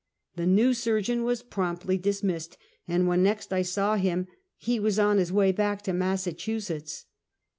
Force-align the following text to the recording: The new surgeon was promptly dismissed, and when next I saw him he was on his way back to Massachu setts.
The 0.35 0.47
new 0.47 0.73
surgeon 0.73 1.23
was 1.23 1.43
promptly 1.43 1.99
dismissed, 1.99 2.57
and 2.87 3.07
when 3.07 3.21
next 3.21 3.53
I 3.53 3.61
saw 3.61 3.97
him 3.97 4.25
he 4.57 4.79
was 4.79 4.97
on 4.97 5.19
his 5.19 5.31
way 5.31 5.51
back 5.51 5.83
to 5.83 5.91
Massachu 5.93 6.59
setts. 6.59 7.05